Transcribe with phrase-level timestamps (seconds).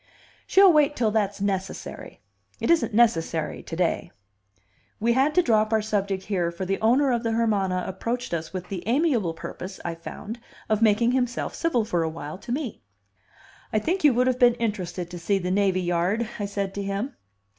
[0.47, 2.21] "She'll wait till that's necessary.
[2.59, 4.09] It isn't necessary to day."
[4.99, 8.51] We had to drop our subject here, for the owner of the Hermana approached us
[8.51, 12.81] with the amiable purpose, I found, of making himself civil for a while to me.
[13.71, 16.81] "I think you would have been interested to see the navy yard," I said to
[16.81, 17.15] him.